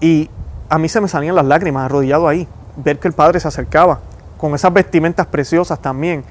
[0.00, 0.28] Y
[0.68, 4.00] a mí se me salían las lágrimas arrodillado ahí, ver que el Padre se acercaba,
[4.38, 6.24] con esas vestimentas preciosas también.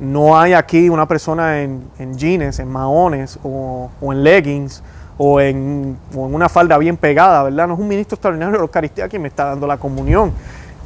[0.00, 1.82] No hay aquí una persona en,
[2.16, 4.82] jeans, en maones o, en leggings
[5.16, 7.66] o en, una falda bien pegada, ¿verdad?
[7.66, 10.32] No es un ministro extraordinario de la Eucaristía quien me está dando la comunión.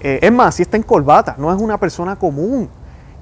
[0.00, 2.68] Eh, es más, si está en corbata, no es una persona común,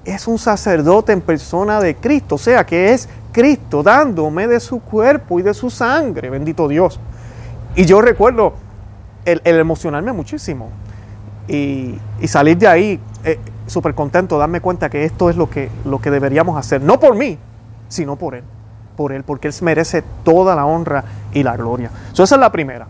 [0.05, 4.81] es un sacerdote en persona de Cristo, o sea que es Cristo dándome de su
[4.81, 7.01] cuerpo y de su sangre, bendito Dios.
[7.75, 8.55] Y yo recuerdo
[9.25, 10.71] el, emocionarme muchísimo
[11.49, 13.39] y, salir de ahí eh,
[13.71, 17.15] súper contento, darme cuenta que esto es lo que, lo que deberíamos hacer, no por
[17.15, 17.39] mí,
[17.89, 18.45] sino por Él,
[18.97, 21.91] por Él, porque Él merece toda la honra y la gloria.
[22.13, 22.87] esa es la primera.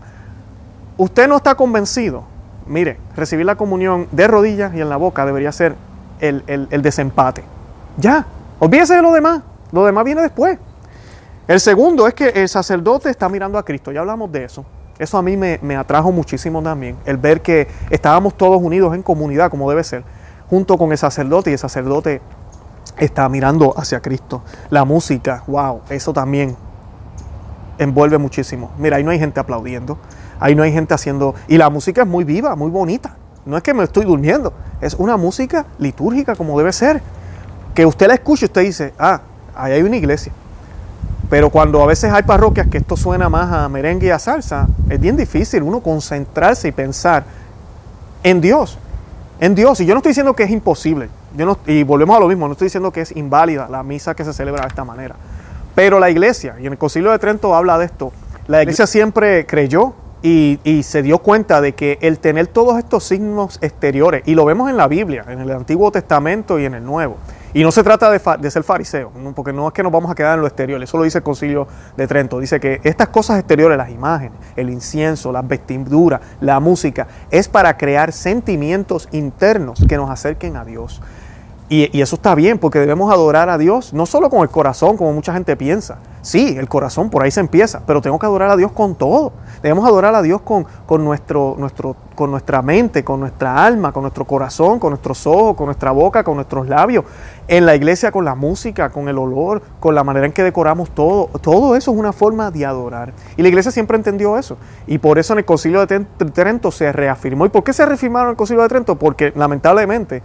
[0.97, 2.25] Usted no está convencido,
[2.67, 5.75] mire, recibir la comunión de rodillas y en la boca debería ser
[6.21, 7.43] el, desempate.
[7.97, 8.27] Ya,
[8.59, 10.59] olvídese de lo demás, lo demás viene después.
[11.49, 14.65] El segundo es que el sacerdote está mirando a Cristo, ya hablamos de eso.
[14.99, 19.03] Eso a mí me, me, atrajo muchísimo también, el ver que estábamos todos unidos en
[19.03, 20.05] comunidad, como debe ser,
[20.51, 22.21] junto con el sacerdote, y el sacerdote
[22.99, 24.43] está mirando hacia Cristo.
[24.69, 26.57] La música, wow, eso también
[27.79, 28.73] envuelve muchísimo.
[28.77, 29.97] Mira, ahí no hay gente aplaudiendo,
[30.39, 31.35] ahí no hay gente haciendo...
[31.49, 33.17] Y la música es muy viva, muy bonita.
[33.47, 37.01] No es que me estoy durmiendo, es una música litúrgica como debe ser.
[37.75, 39.21] Que usted la escuche y usted dice, ah,
[39.57, 40.33] ahí hay una iglesia.
[41.31, 44.67] Pero cuando a veces hay parroquias que esto suena más a merengue y a salsa,
[44.89, 47.25] es bien difícil uno concentrarse y pensar
[48.25, 48.77] en Dios.
[49.41, 49.81] En Dios.
[49.81, 51.09] Y yo no estoy diciendo que es imposible.
[51.37, 54.15] Yo no, y volvemos a lo mismo, no estoy diciendo que es inválida la misa
[54.15, 55.17] que se celebra de esta manera.
[55.75, 58.13] Pero la iglesia, y en el Concilio de Trento habla de esto,
[58.49, 63.59] la iglesia siempre creyó y, se dio cuenta de que el tener todos estos signos
[63.63, 67.17] exteriores, y lo vemos en la Biblia, en el Antiguo Testamento y en el Nuevo,
[67.53, 70.35] y no se trata de, ser fariseo, porque no es que nos vamos a quedar
[70.35, 73.77] en lo exterior, eso lo dice el Concilio de Trento, dice que estas cosas exteriores,
[73.77, 80.11] las imágenes, el incienso, las vestiduras, la música, es para crear sentimientos internos que nos
[80.11, 81.01] acerquen a Dios.
[81.73, 85.13] Y, eso está bien, porque debemos adorar a Dios, no solo con el corazón, como
[85.13, 85.99] mucha gente piensa.
[86.21, 89.33] Sí, el corazón, por ahí se empieza, pero tengo que adorar a Dios con todo.
[89.63, 94.03] Debemos adorar a Dios con, con, nuestro, nuestro, con nuestra mente, con nuestra alma, con
[94.03, 97.05] nuestro corazón, con nuestros ojos, con nuestra boca, con nuestros labios.
[97.47, 100.91] En la iglesia, con la música, con el olor, con la manera en que decoramos
[100.91, 101.27] todo.
[101.41, 103.13] Todo eso es una forma de adorar.
[103.37, 104.57] Y la iglesia siempre entendió eso.
[104.89, 106.01] Y por eso en el Concilio de
[106.35, 107.47] Trento se reafirmó.
[107.47, 108.97] ¿Y por qué se reafirmaron en el Concilio de Trento?
[108.97, 110.25] Porque lamentablemente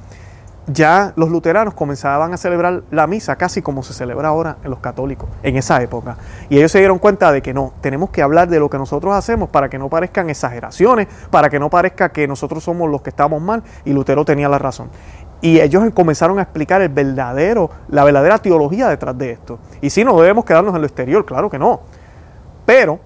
[0.68, 4.80] ya los luteranos comenzaban a celebrar la misa casi como se celebra ahora en los
[4.80, 6.18] católicos, en esa época.
[6.50, 9.14] Y ellos se dieron cuenta de que no, tenemos que hablar de lo que nosotros
[9.14, 13.12] hacemos para que no parezcan exageraciones, para que no parezca que nosotros somos los que
[13.12, 14.90] estamos mal y Lutero tenía la razón.
[15.42, 19.60] Y ellos comenzaron a explicar el verdadero, la verdadera teología detrás de esto.
[19.82, 21.82] Y si no debemos quedarnos en lo exterior, claro que no.
[22.66, 23.00] Pero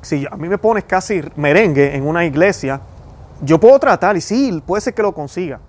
[0.00, 2.80] si a mí me pones casi merengue en una iglesia,
[3.42, 5.60] yo puedo tratar, y sí, puede ser que lo consiga,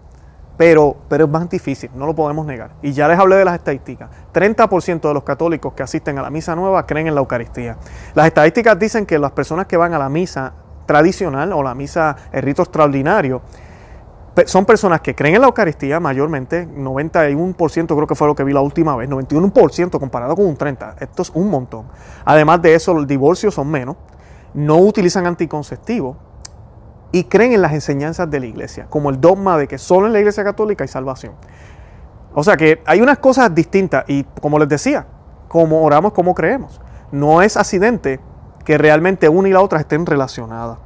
[0.61, 2.73] pero, pero es más difícil, no lo podemos negar.
[2.83, 4.11] Y ya les hablé de las estadísticas.
[4.31, 7.77] 30% de los católicos que asisten a la misa nueva creen en la Eucaristía.
[8.13, 10.53] Las estadísticas dicen que las personas que van a la misa
[10.85, 13.41] tradicional o la misa, el rito extraordinario,
[14.45, 18.53] son personas que creen en la Eucaristía mayormente, 91% creo que fue lo que vi
[18.53, 21.87] la última vez, 91% comparado con un 30%, esto es un montón.
[22.23, 23.95] Además de eso, los divorcios son menos,
[24.53, 26.17] no utilizan anticonceptivos,
[27.11, 30.13] y creen en las enseñanzas de la iglesia, como el dogma de que solo en
[30.13, 31.33] la iglesia católica hay salvación.
[32.33, 35.05] O sea que hay unas cosas distintas y como les decía,
[35.47, 36.79] como oramos, como creemos.
[37.11, 38.21] No es accidente
[38.63, 40.77] que realmente una y la otra estén relacionadas.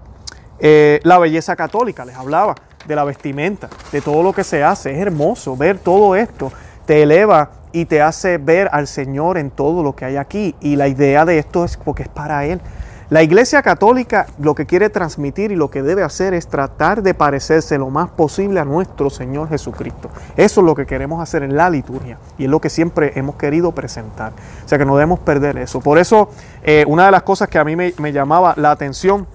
[0.58, 2.56] Eh, la belleza católica, les hablaba
[2.88, 4.92] de la vestimenta, de todo lo que se hace.
[4.92, 6.52] Es hermoso ver todo esto.
[6.88, 10.56] Te eleva y te hace ver al Señor en todo lo que hay aquí.
[10.62, 12.60] Y la idea de esto es porque es para Él.
[13.12, 17.14] La Iglesia Católica lo que quiere transmitir y lo que debe hacer es tratar de
[17.14, 20.10] parecerse lo más posible a nuestro Señor Jesucristo.
[20.36, 23.36] Eso es lo que queremos hacer en la liturgia y es lo que siempre hemos
[23.36, 24.34] querido presentar.
[24.66, 25.82] O sea que no debemos perder eso.
[25.82, 26.30] Por eso,
[26.64, 29.28] eh, una de las cosas que a mí me, llamaba la atención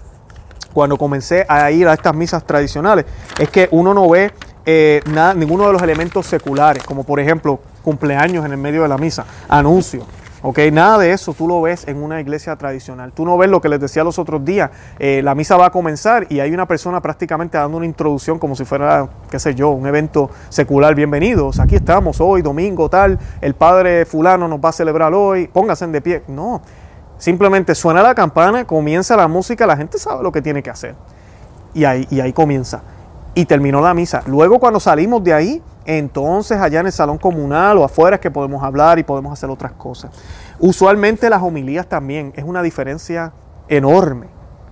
[0.73, 3.05] cuando comencé a ir a estas misas tradicionales
[3.39, 4.33] es que uno no ve
[4.67, 8.89] eh, nada, ninguno de los elementos seculares, como por ejemplo cumpleaños en el medio de
[8.89, 10.05] la misa, anuncios
[10.43, 10.59] ¿ok?
[10.73, 13.13] Nada de eso tú lo ves en una iglesia tradicional.
[13.13, 14.71] Tú no ves lo que les decía los otros días.
[14.99, 18.55] Eh, la misa va a comenzar y hay una persona prácticamente dando una introducción como
[18.57, 20.95] si fuera, qué sé yo, un evento secular.
[20.95, 25.87] Bienvenidos, aquí estamos hoy, domingo tal, el padre fulano nos va a celebrar hoy, pónganse
[25.87, 26.23] de pie.
[26.29, 26.63] No,
[27.19, 30.95] simplemente suena la campana, comienza la música, la gente sabe lo que tiene que hacer.
[31.73, 32.83] Y ahí, y ahí comienza.
[33.35, 34.23] Y terminó la misa.
[34.27, 38.31] Luego cuando salimos de ahí, entonces allá en el salón comunal o afuera es que
[38.31, 40.11] podemos hablar y podemos hacer otras cosas.
[40.59, 43.33] Usualmente las homilías también es una diferencia
[43.69, 44.27] enorme.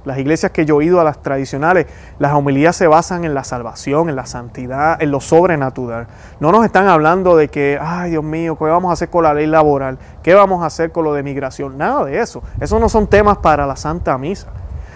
[0.05, 1.87] Las iglesias que yo he ido a las tradicionales,
[2.19, 6.07] las homilías se basan en la salvación, en la santidad, en lo sobrenatural.
[6.41, 9.35] No nos están hablando de que, ay Dios mío, ¿qué vamos a hacer con la
[9.35, 9.99] ley laboral?
[10.23, 11.77] ¿Qué vamos a hacer con lo de migración?
[11.77, 12.43] Nada de eso.
[12.61, 14.49] Esos no son temas para la Santa Misa.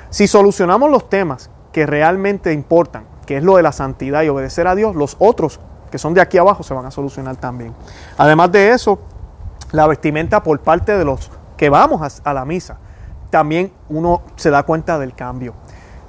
[0.09, 4.67] Si solucionamos los temas que realmente importan, que es lo de la santidad y obedecer
[4.67, 5.61] a Dios, los otros
[5.93, 7.75] que son de aquí abajo se van a solucionar también.
[8.17, 8.99] Además de eso,
[9.73, 12.79] la vestimenta por parte de los que vamos a, la misa,
[13.31, 15.55] también uno se da cuenta del cambio.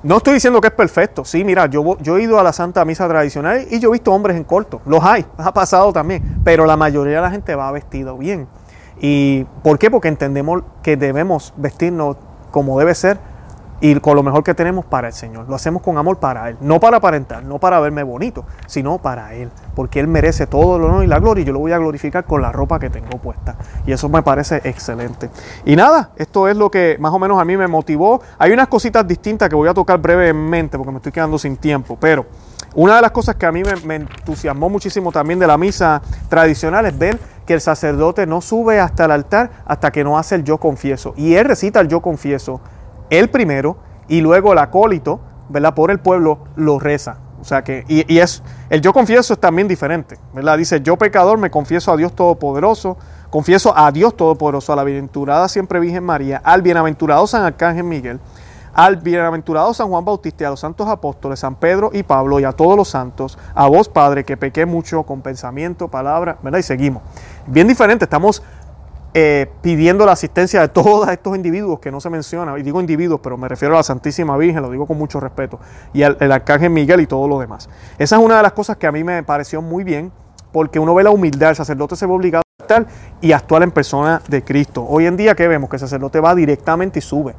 [0.01, 1.23] No estoy diciendo que es perfecto.
[1.25, 4.11] Sí, mira, yo, yo he ido a la Santa Misa tradicional y yo he visto
[4.11, 4.81] hombres en corto.
[4.85, 6.41] Los hay, ha pasado también.
[6.43, 8.47] Pero la mayoría de la gente va vestido bien.
[8.99, 9.89] ¿Y por qué?
[9.89, 12.17] Porque entendemos que debemos vestirnos
[12.51, 13.17] como debe ser
[13.83, 15.49] y con lo mejor que tenemos para el Señor.
[15.49, 19.33] Lo hacemos con amor para Él, no para aparentar, no para verme bonito, sino para
[19.33, 21.77] Él, porque Él merece todo el honor y la gloria y yo lo voy a
[21.77, 23.57] glorificar con la ropa que tengo puesta.
[23.85, 25.29] Y eso me parece excelente.
[25.65, 28.21] Y nada, esto es lo que más o menos a mí me motivó.
[28.37, 31.97] Hay unas cositas distintas que voy a tocar brevemente porque me estoy quedando sin tiempo,
[31.99, 32.25] pero
[32.75, 36.01] una de las cosas que a mí me, me entusiasmó muchísimo también de la misa
[36.29, 40.35] tradicional es ver que el sacerdote no sube hasta el altar hasta que no hace
[40.35, 41.13] el yo confieso.
[41.17, 42.61] Y él recita el yo confieso
[43.09, 45.73] él primero y luego el acólito, ¿verdad?
[45.73, 47.17] Por el pueblo lo reza.
[47.43, 50.57] O sea que, y, es, el yo confieso es también diferente, ¿verdad?
[50.57, 52.95] Dice, yo pecador me confieso a Dios Todopoderoso,
[53.29, 58.21] confieso a Dios Todopoderoso, a la bienaventurada siempre Virgen María, al bienaventurado San Arcángel Miguel,
[58.73, 62.53] al bienaventurado San Juan Bautista, a los santos apóstoles, San Pedro y Pablo y a
[62.53, 66.59] todos los santos, a vos Padre, que pequé mucho con pensamiento, palabra, ¿verdad?
[66.59, 67.03] Y seguimos.
[67.45, 68.41] Bien diferente, estamos
[69.13, 73.19] eh, pidiendo la asistencia de todos estos individuos que no se menciona, y digo individuos,
[73.21, 75.59] pero me refiero a la Santísima Virgen, lo digo con mucho respeto,
[75.93, 77.69] y al el Arcángel Miguel y todo lo demás.
[77.97, 80.11] Esa es una de las cosas que a mí me pareció muy bien,
[80.51, 82.87] porque uno ve la humildad, el sacerdote se ve obligado a estar
[83.21, 84.85] y actuar en persona de Cristo.
[84.87, 85.69] Hoy en día, ¿qué vemos?
[85.69, 87.35] Que el sacerdote va directamente y sube,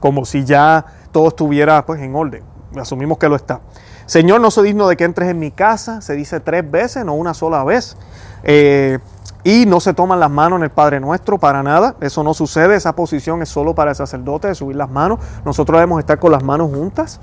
[0.00, 2.42] como si ya todo estuviera pues, en orden.
[2.76, 3.60] Asumimos que lo está.
[4.06, 7.14] Señor, no soy digno de que entres en mi casa, se dice tres veces, no
[7.14, 7.96] una sola vez.
[8.42, 8.98] Eh,
[9.44, 11.94] y no se toman las manos en el Padre Nuestro para nada.
[12.00, 12.74] Eso no sucede.
[12.76, 15.18] Esa posición es solo para el sacerdote de subir las manos.
[15.44, 17.20] Nosotros debemos estar con las manos juntas.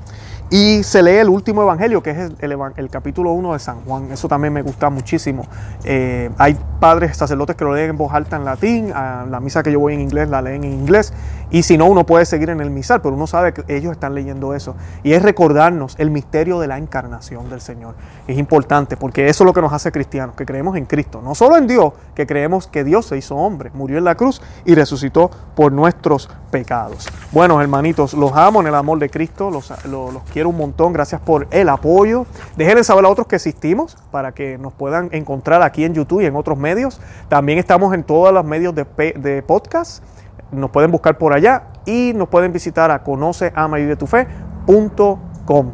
[0.52, 4.12] Y se lee el último evangelio, que es el, capítulo 1 de San Juan.
[4.12, 5.46] Eso también me gusta muchísimo.
[5.84, 8.92] Eh, hay padres sacerdotes que lo leen en voz alta en latín.
[8.94, 11.14] A la misa que yo voy en inglés la leen en inglés.
[11.52, 14.16] Y si no, uno puede seguir en el misal, pero uno sabe que ellos están
[14.16, 14.76] leyendo eso.
[15.04, 17.96] Y es recordarnos el misterio de la encarnación del Señor.
[18.28, 21.22] Es importante porque eso es lo que nos hace cristianos, que creemos en Cristo.
[21.22, 24.42] No solo en Dios, que creemos que Dios se hizo hombre, murió en la cruz
[24.66, 27.08] y resucitó por nuestros pecados.
[27.32, 31.20] Bueno, hermanitos, los amo en el amor de Cristo, los, los quiero un montón, gracias
[31.20, 32.26] por el apoyo.
[32.56, 36.26] Déjenle saber a otros que existimos para que nos puedan encontrar aquí en YouTube y
[36.26, 37.02] en otros medios.
[37.30, 38.86] También estamos en todos los medios de,
[39.18, 40.04] de podcast.
[40.52, 45.72] Nos pueden buscar por allá y nos pueden visitar a conoceamavivetufe.com.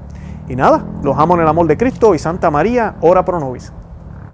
[0.48, 3.74] Y nada, los amo en el amor de Cristo y Santa María, ora pro nobis.